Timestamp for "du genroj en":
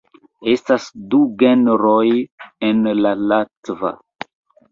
1.13-2.81